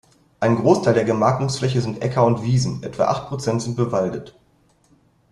[0.39, 4.33] Ein Großteil der Gemarkungsfläche sind Äcker und Wiesen, etwa acht Prozent sind bewaldet.